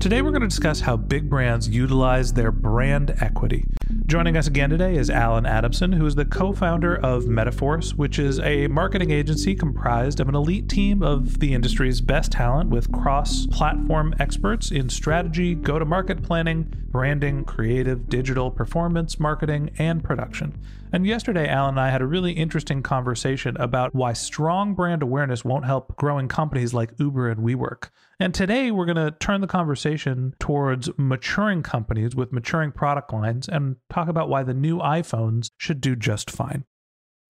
[0.00, 3.64] Today we're going to discuss how big brands utilize their brand equity.
[4.06, 8.18] Joining us again today is Alan Adamson, who is the co founder of Metaforce, which
[8.18, 12.92] is a marketing agency comprised of an elite team of the industry's best talent with
[12.92, 20.04] cross platform experts in strategy, go to market planning, branding, creative, digital, performance, marketing, and
[20.04, 20.60] production.
[20.94, 25.44] And yesterday, Alan and I had a really interesting conversation about why strong brand awareness
[25.44, 27.90] won't help growing companies like Uber and WeWork.
[28.20, 33.48] And today, we're going to turn the conversation towards maturing companies with maturing product lines
[33.48, 36.64] and talk about why the new iPhones should do just fine.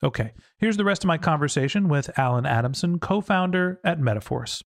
[0.02, 4.62] Okay, here's the rest of my conversation with Alan Adamson, co founder at Metaforce.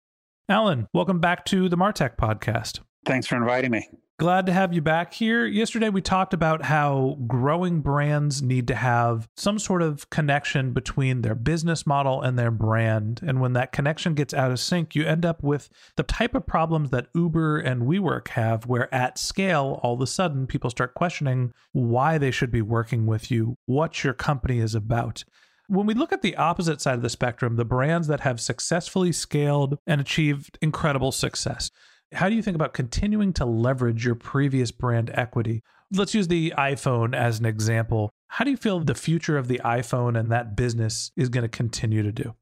[0.48, 2.78] Alan, welcome back to the Martech podcast.
[3.04, 3.88] Thanks for inviting me.
[4.16, 5.44] Glad to have you back here.
[5.44, 11.22] Yesterday, we talked about how growing brands need to have some sort of connection between
[11.22, 13.20] their business model and their brand.
[13.26, 16.46] And when that connection gets out of sync, you end up with the type of
[16.46, 20.94] problems that Uber and WeWork have, where at scale, all of a sudden, people start
[20.94, 25.24] questioning why they should be working with you, what your company is about.
[25.66, 29.10] When we look at the opposite side of the spectrum, the brands that have successfully
[29.10, 31.72] scaled and achieved incredible success,
[32.14, 35.62] how do you think about continuing to leverage your previous brand equity?
[35.92, 38.10] Let's use the iPhone as an example.
[38.28, 41.48] How do you feel the future of the iPhone and that business is going to
[41.48, 42.34] continue to do?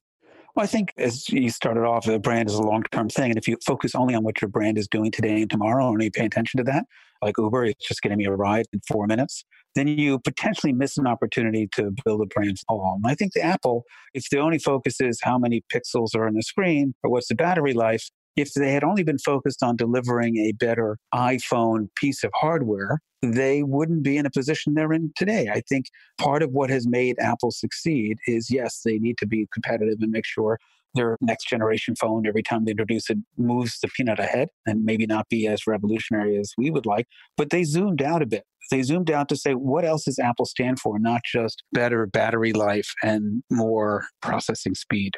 [0.54, 3.30] Well, I think as you started off, a brand is a long term thing.
[3.30, 6.02] And if you focus only on what your brand is doing today and tomorrow, and
[6.02, 6.84] you pay attention to that,
[7.22, 9.44] like Uber, it's just getting me a ride in four minutes,
[9.74, 13.00] then you potentially miss an opportunity to build a brand alone.
[13.06, 16.42] I think the Apple, if the only focus is how many pixels are on the
[16.42, 20.52] screen or what's the battery life, if they had only been focused on delivering a
[20.52, 25.48] better iPhone piece of hardware, they wouldn't be in a position they're in today.
[25.52, 25.86] I think
[26.18, 30.10] part of what has made Apple succeed is yes, they need to be competitive and
[30.10, 30.58] make sure
[30.94, 35.06] their next generation phone, every time they introduce it, moves the peanut ahead and maybe
[35.06, 37.06] not be as revolutionary as we would like.
[37.36, 38.44] But they zoomed out a bit.
[38.70, 40.98] They zoomed out to say, what else does Apple stand for?
[40.98, 45.14] Not just better battery life and more processing speed.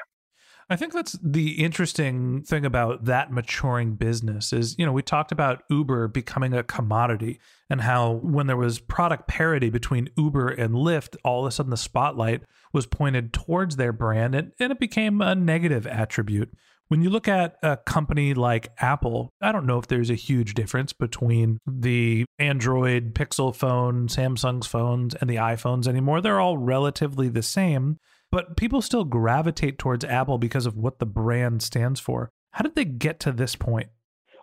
[0.71, 5.33] I think that's the interesting thing about that maturing business is, you know, we talked
[5.33, 7.39] about Uber becoming a commodity
[7.69, 11.71] and how when there was product parity between Uber and Lyft, all of a sudden
[11.71, 12.43] the spotlight
[12.73, 16.51] was pointed towards their brand and, and it became a negative attribute.
[16.89, 20.55] When you look at a company like Apple, I don't know if there's a huge
[20.55, 26.21] difference between the Android Pixel phone, Samsung's phones, and the iPhones anymore.
[26.21, 27.99] They're all relatively the same
[28.35, 32.31] but people still gravitate towards Apple because of what the brand stands for.
[32.51, 33.91] How did they get to this point?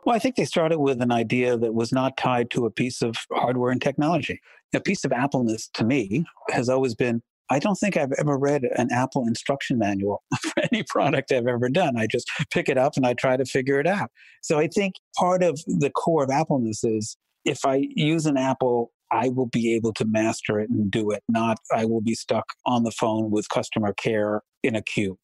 [0.06, 3.02] Well, I think they started with an idea that was not tied to a piece
[3.02, 4.40] of hardware and technology.
[4.74, 8.64] A piece of Appleness to me has always been I don't think I've ever read
[8.78, 11.98] an Apple instruction manual for any product I've ever done.
[11.98, 14.10] I just pick it up and I try to figure it out.
[14.42, 18.94] So I think part of the core of Appleness is if I use an Apple
[19.12, 22.46] I will be able to master it and do it, not I will be stuck
[22.66, 25.18] on the phone with customer care in a queue.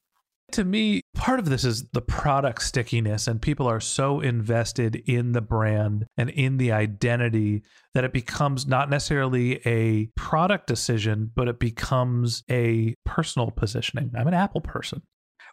[0.54, 5.34] To me, part of this is the product stickiness, and people are so invested in
[5.34, 7.64] the brand and in the identity
[7.94, 14.12] that it becomes not necessarily a product decision, but it becomes a personal positioning.
[14.18, 15.02] I'm an Apple person.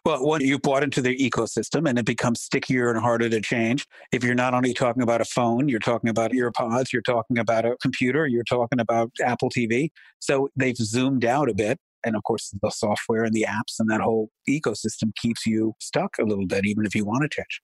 [0.05, 3.87] Well, when you bought into the ecosystem and it becomes stickier and harder to change.
[4.11, 7.65] If you're not only talking about a phone, you're talking about earpods, you're talking about
[7.65, 9.89] a computer, you're talking about Apple TV.
[10.19, 11.79] So they've zoomed out a bit.
[12.05, 16.19] And of course, the software and the apps and that whole ecosystem keeps you stuck
[16.19, 17.61] a little bit, even if you want to change.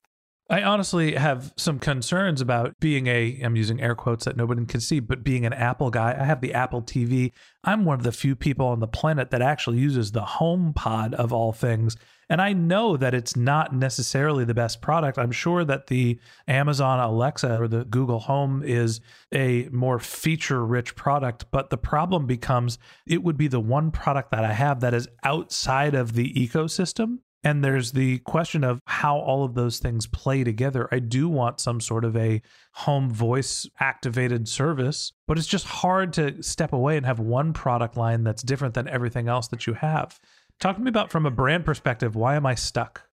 [0.51, 4.81] I honestly have some concerns about being a, I'm using air quotes that nobody can
[4.81, 6.13] see, but being an Apple guy.
[6.19, 7.31] I have the Apple TV.
[7.63, 11.13] I'm one of the few people on the planet that actually uses the Home Pod
[11.13, 11.95] of all things.
[12.29, 15.17] And I know that it's not necessarily the best product.
[15.17, 16.19] I'm sure that the
[16.49, 18.99] Amazon Alexa or the Google Home is
[19.33, 21.45] a more feature rich product.
[21.51, 22.77] But the problem becomes
[23.07, 27.19] it would be the one product that I have that is outside of the ecosystem.
[27.43, 30.87] And there's the question of how all of those things play together.
[30.91, 32.41] I do want some sort of a
[32.73, 37.97] home voice activated service, but it's just hard to step away and have one product
[37.97, 40.19] line that's different than everything else that you have.
[40.59, 43.07] Talk to me about from a brand perspective, why am I stuck?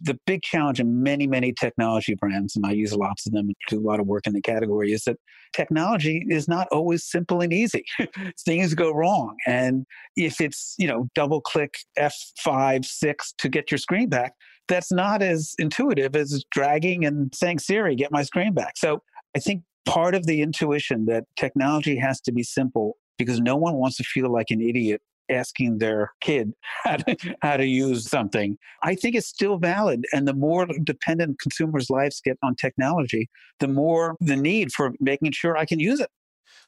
[0.00, 3.56] The big challenge in many, many technology brands, and I use lots of them and
[3.68, 5.16] do a lot of work in the category, is that
[5.54, 7.84] technology is not always simple and easy.
[8.44, 9.36] Things go wrong.
[9.46, 14.32] And if it's, you know, double click F5, 6 to get your screen back,
[14.68, 18.76] that's not as intuitive as dragging and saying, Siri, get my screen back.
[18.76, 19.02] So
[19.34, 23.74] I think part of the intuition that technology has to be simple because no one
[23.74, 25.00] wants to feel like an idiot
[25.30, 26.52] asking their kid
[26.84, 30.04] how to, how to use something, I think it's still valid.
[30.12, 33.28] And the more dependent consumers' lives get on technology,
[33.60, 36.10] the more the need for making sure I can use it.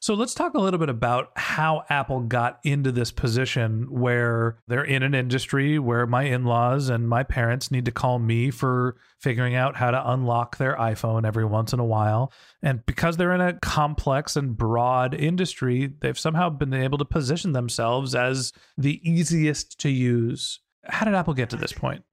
[0.01, 4.85] So let's talk a little bit about how Apple got into this position where they're
[4.85, 8.95] in an industry where my in laws and my parents need to call me for
[9.19, 12.31] figuring out how to unlock their iPhone every once in a while.
[12.61, 17.51] And because they're in a complex and broad industry, they've somehow been able to position
[17.51, 20.61] themselves as the easiest to use.
[20.85, 22.03] How did Apple get to this point?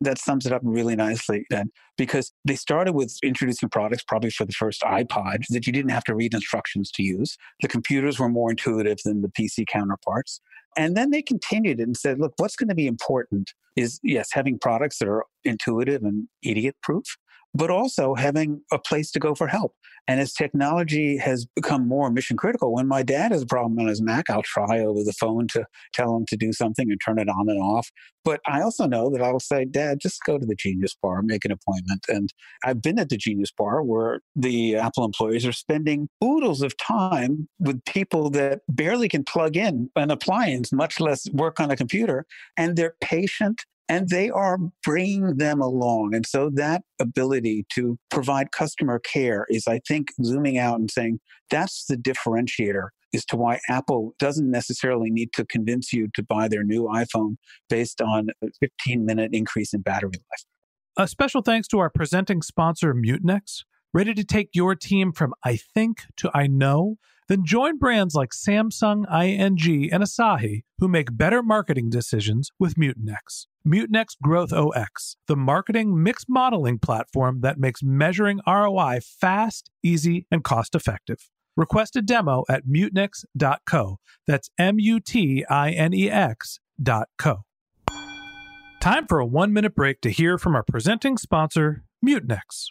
[0.00, 4.44] That sums it up really nicely then because they started with introducing products probably for
[4.44, 7.36] the first iPod that you didn't have to read instructions to use.
[7.60, 10.40] The computers were more intuitive than the PC counterparts.
[10.76, 14.58] And then they continued and said, look, what's going to be important is, yes, having
[14.58, 17.04] products that are intuitive and idiot proof,
[17.54, 19.74] but also having a place to go for help.
[20.08, 23.86] And as technology has become more mission critical, when my dad has a problem on
[23.86, 27.20] his Mac, I'll try over the phone to tell him to do something and turn
[27.20, 27.88] it on and off.
[28.24, 31.44] But I also know that I'll say, Dad, just go to the Genius Bar, make
[31.44, 32.06] an appointment.
[32.08, 32.30] And
[32.64, 37.48] I've been at the Genius Bar where the Apple employees are spending oodles of time
[37.60, 42.26] with people that barely can plug in an appliance, much less work on a computer.
[42.56, 46.14] And they're patient and they are bringing them along.
[46.14, 51.20] And so that ability to provide customer care is, I think, zooming out and saying
[51.50, 56.48] that's the differentiator as to why Apple doesn't necessarily need to convince you to buy
[56.48, 57.36] their new iPhone
[57.68, 60.44] based on a 15 minute increase in battery life.
[60.96, 63.64] A special thanks to our presenting sponsor, Mutinex.
[63.92, 66.96] Ready to take your team from I think to I know?
[67.28, 73.48] Then join brands like Samsung, ING, and Asahi who make better marketing decisions with Mutinex.
[73.66, 80.42] Mutinex Growth OS, the marketing mix modeling platform that makes measuring ROI fast, easy, and
[80.42, 81.30] cost effective.
[81.56, 83.98] Request a demo at mutinex.co.
[84.26, 87.44] That's M U T I N E X.co.
[88.80, 92.70] Time for a one minute break to hear from our presenting sponsor, Mutinex.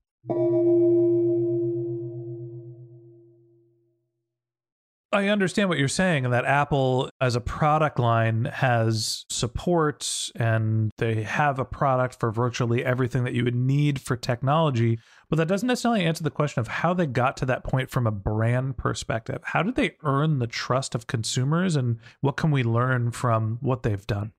[5.13, 10.89] I understand what you're saying, and that Apple, as a product line, has support and
[10.97, 14.99] they have a product for virtually everything that you would need for technology.
[15.29, 18.07] But that doesn't necessarily answer the question of how they got to that point from
[18.07, 19.41] a brand perspective.
[19.43, 23.83] How did they earn the trust of consumers, and what can we learn from what
[23.83, 24.31] they've done?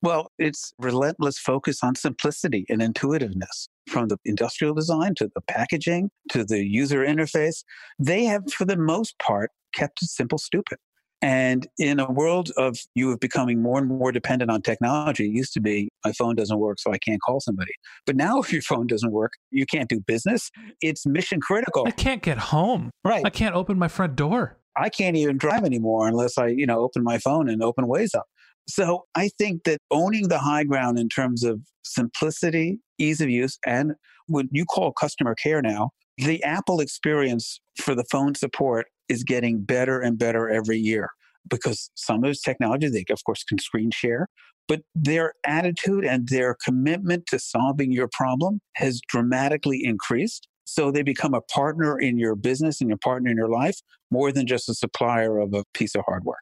[0.00, 6.10] Well, it's relentless focus on simplicity and intuitiveness from the industrial design to the packaging
[6.30, 7.64] to the user interface.
[7.98, 10.78] They have, for the most part, kept it simple, stupid.
[11.20, 15.32] And in a world of you of becoming more and more dependent on technology, it
[15.32, 17.72] used to be my phone doesn't work, so I can't call somebody.
[18.06, 20.50] But now, if your phone doesn't work, you can't do business.
[20.80, 21.84] It's mission critical.
[21.86, 22.90] I can't get home.
[23.04, 23.24] Right.
[23.24, 24.58] I can't open my front door.
[24.76, 28.14] I can't even drive anymore unless I, you know, open my phone and open Waze
[28.14, 28.26] up.
[28.68, 33.58] So I think that owning the high ground in terms of simplicity, ease of use,
[33.66, 33.94] and
[34.26, 39.62] when you call customer care now, the Apple experience for the phone support is getting
[39.62, 41.10] better and better every year
[41.48, 44.28] because some of its technology, they of course can screen share,
[44.66, 50.46] but their attitude and their commitment to solving your problem has dramatically increased.
[50.64, 53.78] So they become a partner in your business and your partner in your life
[54.10, 56.38] more than just a supplier of a piece of hardware.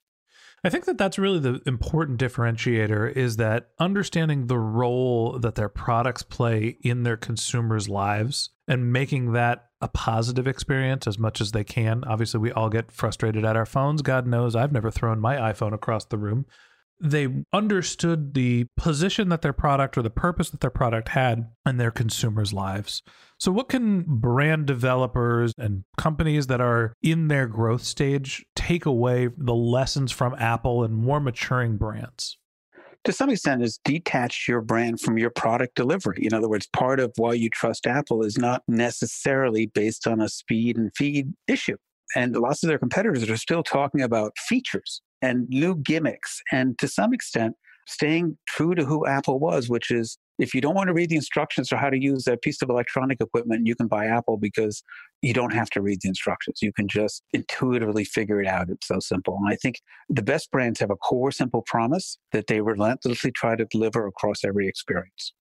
[0.67, 5.69] I think that that's really the important differentiator is that understanding the role that their
[5.69, 11.53] products play in their consumers' lives and making that a positive experience as much as
[11.53, 12.03] they can.
[12.03, 14.03] Obviously, we all get frustrated at our phones.
[14.03, 16.47] God knows I've never thrown my iPhone across the room.
[16.99, 21.77] They understood the position that their product or the purpose that their product had in
[21.77, 23.03] their consumers' lives.
[23.39, 29.29] So, what can brand developers and companies that are in their growth stage take away
[29.37, 32.39] the lessons from Apple and more maturing brands?
[33.07, 36.27] to some extent is detach your brand from your product delivery.
[36.27, 40.29] In other words, part of why you trust Apple is not necessarily based on a
[40.29, 41.77] speed and feed issue.
[42.17, 46.41] And lots of their competitors are still talking about features and new gimmicks.
[46.53, 47.57] And to some extent,
[47.87, 51.17] staying true to who Apple was, which is if you don't want to read the
[51.17, 54.83] instructions for how to use a piece of electronic equipment, you can buy Apple because
[55.23, 56.61] you don't have to read the instructions.
[56.61, 58.69] You can just intuitively figure it out.
[58.69, 59.39] It's so simple.
[59.41, 59.81] And I think
[60.11, 64.45] the best brands have a core simple promise that they relentlessly try to deliver across
[64.45, 65.33] every experience.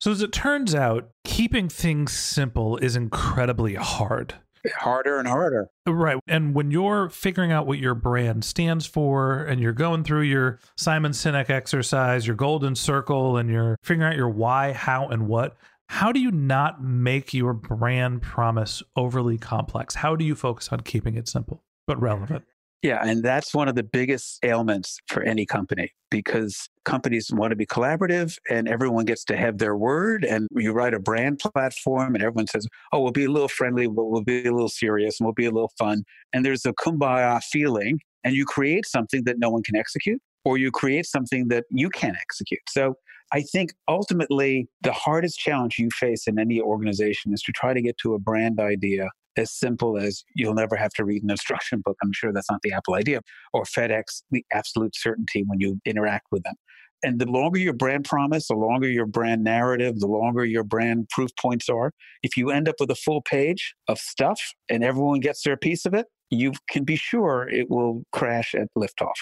[0.00, 4.34] So, as it turns out, keeping things simple is incredibly hard
[4.72, 5.68] harder and harder.
[5.86, 6.18] Right.
[6.26, 10.58] And when you're figuring out what your brand stands for and you're going through your
[10.76, 15.56] Simon Sinek exercise, your golden circle, and you're figuring out your why, how, and what,
[15.88, 19.94] how do you not make your brand promise overly complex?
[19.94, 22.44] How do you focus on keeping it simple but relevant?
[22.84, 27.56] Yeah, and that's one of the biggest ailments for any company because companies want to
[27.56, 30.22] be collaborative and everyone gets to have their word.
[30.22, 33.86] And you write a brand platform and everyone says, oh, we'll be a little friendly,
[33.86, 36.02] but we'll be a little serious and we'll be a little fun.
[36.34, 40.58] And there's a kumbaya feeling, and you create something that no one can execute or
[40.58, 42.60] you create something that you can't execute.
[42.68, 42.96] So
[43.32, 47.80] I think ultimately the hardest challenge you face in any organization is to try to
[47.80, 51.82] get to a brand idea as simple as you'll never have to read an instruction
[51.84, 51.96] book.
[52.02, 53.20] I'm sure that's not the Apple idea.
[53.52, 56.54] Or FedEx, the absolute certainty when you interact with them.
[57.02, 61.08] And the longer your brand promise, the longer your brand narrative, the longer your brand
[61.10, 65.20] proof points are, if you end up with a full page of stuff and everyone
[65.20, 69.12] gets their piece of it, you can be sure it will crash at liftoff.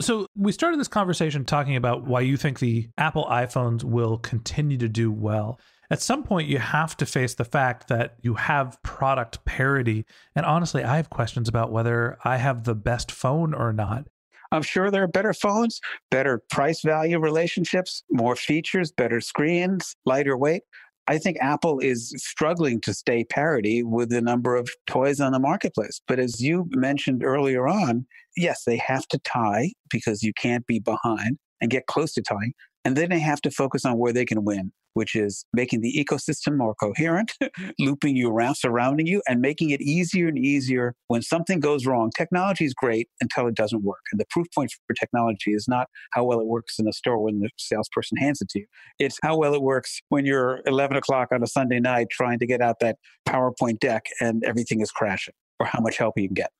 [0.00, 4.76] So, we started this conversation talking about why you think the Apple iPhones will continue
[4.78, 8.82] to do well at some point you have to face the fact that you have
[8.82, 10.04] product parity.
[10.34, 14.06] And honestly, I have questions about whether I have the best phone or not.
[14.52, 20.36] I'm sure there are better phones, better price value relationships, more features, better screens, lighter
[20.36, 20.62] weight.
[21.06, 25.38] I think Apple is struggling to stay parity with the number of toys on the
[25.38, 26.00] marketplace.
[26.08, 30.78] But as you mentioned earlier on, yes, they have to tie because you can't be
[30.78, 32.54] behind and get close to tying.
[32.84, 35.92] And then they have to focus on where they can win, which is making the
[35.92, 37.32] ecosystem more coherent,
[37.78, 42.10] looping you around, surrounding you, and making it easier and easier when something goes wrong.
[42.16, 44.00] Technology is great until it doesn't work.
[44.12, 47.22] And the proof point for technology is not how well it works in the store
[47.22, 48.66] when the salesperson hands it to you.
[48.98, 52.46] It's how well it works when you're 11 o'clock on a Sunday night trying to
[52.46, 52.96] get out that
[53.28, 56.50] PowerPoint deck and everything is crashing, or how much help you can get.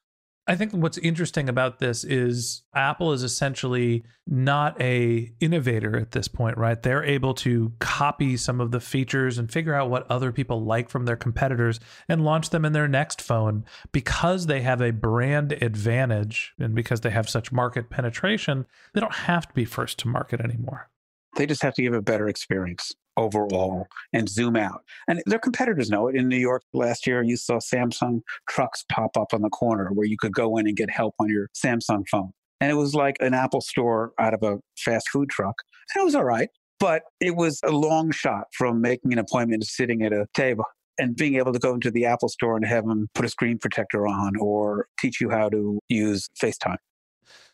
[0.46, 6.28] I think what's interesting about this is Apple is essentially not a innovator at this
[6.28, 6.80] point, right?
[6.80, 10.90] They're able to copy some of the features and figure out what other people like
[10.90, 15.52] from their competitors and launch them in their next phone because they have a brand
[15.62, 20.08] advantage and because they have such market penetration, they don't have to be first to
[20.08, 20.90] market anymore.
[21.36, 24.82] They just have to give a better experience overall and zoom out.
[25.08, 26.16] And their competitors know it.
[26.16, 30.06] In New York last year, you saw Samsung trucks pop up on the corner where
[30.06, 32.32] you could go in and get help on your Samsung phone.
[32.60, 35.56] And it was like an Apple store out of a fast food truck.
[35.94, 36.48] And it was all right,
[36.80, 40.64] but it was a long shot from making an appointment to sitting at a table
[40.98, 43.58] and being able to go into the Apple store and have them put a screen
[43.58, 46.76] protector on or teach you how to use FaceTime.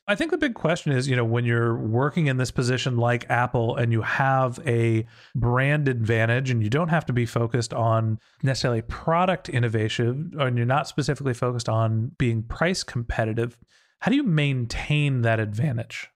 [0.09, 3.31] I think the big question is, you know, when you're working in this position like
[3.31, 8.19] Apple and you have a brand advantage and you don't have to be focused on
[8.43, 13.57] necessarily product innovation and you're not specifically focused on being price competitive,
[14.01, 16.11] how do you maintain that advantage?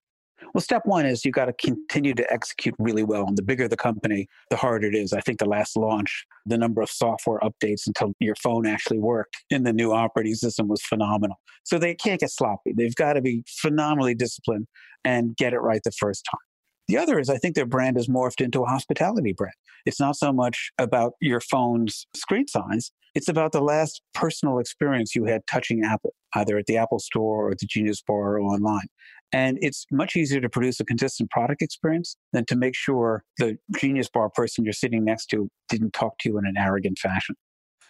[0.54, 3.26] Well, step one is you got to continue to execute really well.
[3.26, 5.12] And the bigger the company, the harder it is.
[5.12, 9.36] I think the last launch, the number of software updates until your phone actually worked
[9.50, 11.40] in the new operating system was phenomenal.
[11.64, 12.72] So they can't get sloppy.
[12.72, 14.68] They've got to be phenomenally disciplined
[15.04, 16.38] and get it right the first time.
[16.86, 19.54] The other is I think their brand has morphed into a hospitality brand.
[19.86, 25.14] It's not so much about your phone's screen size, it's about the last personal experience
[25.14, 28.40] you had touching Apple, either at the Apple Store or at the Genius Bar or
[28.40, 28.88] online.
[29.34, 33.58] And it's much easier to produce a consistent product experience than to make sure the
[33.76, 37.34] Genius Bar person you're sitting next to didn't talk to you in an arrogant fashion.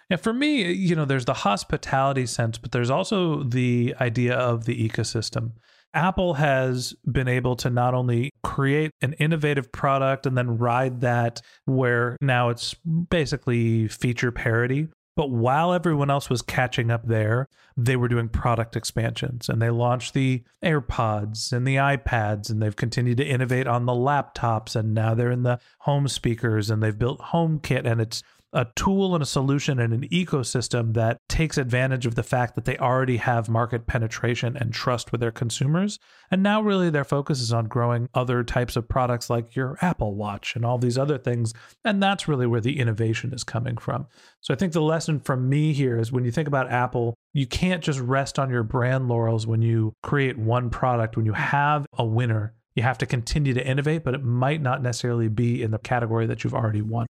[0.08, 4.64] Yeah, for me, you know, there's the hospitality sense, but there's also the idea of
[4.64, 5.52] the ecosystem.
[5.92, 11.42] Apple has been able to not only create an innovative product and then ride that
[11.66, 12.74] where now it's
[13.10, 14.88] basically feature parity.
[15.16, 19.70] But while everyone else was catching up there, they were doing product expansions and they
[19.70, 24.92] launched the AirPods and the iPads and they've continued to innovate on the laptops and
[24.92, 28.22] now they're in the home speakers and they've built HomeKit and it's
[28.54, 32.64] a tool and a solution and an ecosystem that takes advantage of the fact that
[32.64, 35.98] they already have market penetration and trust with their consumers.
[36.30, 40.14] And now, really, their focus is on growing other types of products like your Apple
[40.14, 41.52] Watch and all these other things.
[41.84, 44.06] And that's really where the innovation is coming from.
[44.40, 47.46] So I think the lesson from me here is when you think about Apple, you
[47.46, 51.16] can't just rest on your brand laurels when you create one product.
[51.16, 54.82] When you have a winner, you have to continue to innovate, but it might not
[54.82, 57.06] necessarily be in the category that you've already won.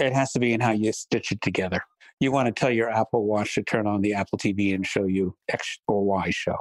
[0.00, 1.82] It has to be in how you stitch it together.
[2.20, 5.06] You want to tell your Apple Watch to turn on the Apple TV and show
[5.06, 6.56] you X or Y show.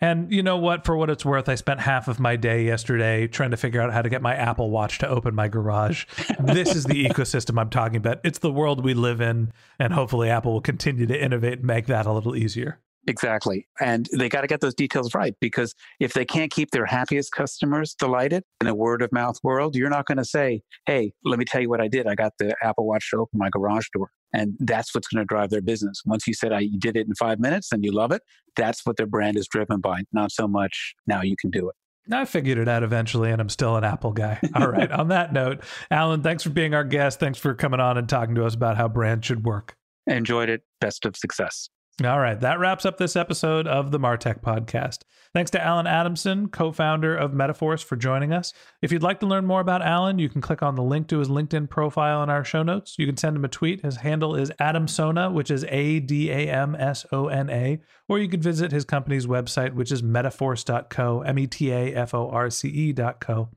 [0.00, 0.86] And you know what?
[0.86, 3.92] For what it's worth, I spent half of my day yesterday trying to figure out
[3.92, 6.06] how to get my Apple Watch to open my garage.
[6.40, 8.20] this is the ecosystem I'm talking about.
[8.24, 9.52] It's the world we live in.
[9.78, 12.80] And hopefully, Apple will continue to innovate and make that a little easier.
[13.08, 13.66] Exactly.
[13.80, 17.32] And they got to get those details right because if they can't keep their happiest
[17.32, 21.38] customers delighted in a word of mouth world, you're not going to say, Hey, let
[21.38, 22.06] me tell you what I did.
[22.06, 24.10] I got the Apple Watch to open my garage door.
[24.32, 26.00] And that's what's going to drive their business.
[26.06, 28.22] Once you said I you did it in five minutes and you love it,
[28.56, 31.74] that's what their brand is driven by, not so much now you can do it.
[32.10, 34.40] I figured it out eventually, and I'm still an Apple guy.
[34.56, 34.90] All right.
[34.90, 37.20] on that note, Alan, thanks for being our guest.
[37.20, 39.76] Thanks for coming on and talking to us about how brands should work.
[40.08, 40.62] enjoyed it.
[40.80, 41.68] Best of success.
[42.04, 45.00] All right, that wraps up this episode of the Martech podcast.
[45.32, 48.52] Thanks to Alan Adamson, co founder of Metaforce, for joining us.
[48.82, 51.18] If you'd like to learn more about Alan, you can click on the link to
[51.18, 52.96] his LinkedIn profile in our show notes.
[52.98, 53.82] You can send him a tweet.
[53.82, 58.18] His handle is Adamsona, which is A D A M S O N A, or
[58.18, 62.28] you could visit his company's website, which is metaforce.co, M E T A F O
[62.28, 63.48] R C E.co.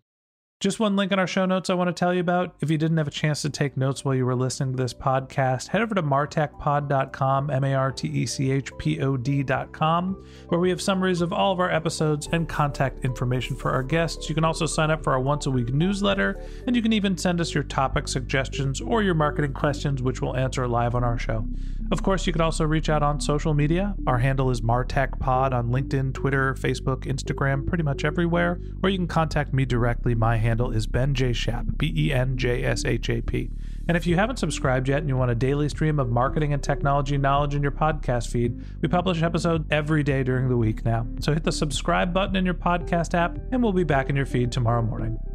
[0.65, 2.55] Just one link in our show notes I want to tell you about.
[2.59, 4.95] If you didn't have a chance to take notes while you were listening to this
[4.95, 10.25] podcast, head over to martechpod.com, M A R T E C H P O D.com,
[10.47, 14.27] where we have summaries of all of our episodes and contact information for our guests.
[14.27, 17.15] You can also sign up for our once a week newsletter, and you can even
[17.15, 21.19] send us your topic suggestions or your marketing questions, which we'll answer live on our
[21.19, 21.45] show.
[21.91, 23.93] Of course, you can also reach out on social media.
[24.07, 29.07] Our handle is MartechPod on LinkedIn, Twitter, Facebook, Instagram, pretty much everywhere, or you can
[29.07, 30.15] contact me directly.
[30.15, 31.31] My handle is Ben J.
[31.31, 33.51] Shap, B E N J S H A P.
[33.87, 36.63] And if you haven't subscribed yet and you want a daily stream of marketing and
[36.63, 41.05] technology knowledge in your podcast feed, we publish episodes every day during the week now.
[41.19, 44.25] So hit the subscribe button in your podcast app, and we'll be back in your
[44.25, 45.19] feed tomorrow morning.